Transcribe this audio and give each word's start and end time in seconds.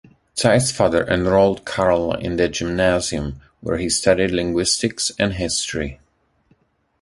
Zeiss 0.35 0.71
father 0.71 1.05
enrolled 1.05 1.63
Carl 1.63 2.13
in 2.15 2.35
the 2.37 2.49
Gymnasium, 2.49 3.39
where 3.59 3.77
he 3.77 3.87
studied 3.87 4.31
linguistics 4.31 5.11
and 5.19 5.33
history. 5.33 5.99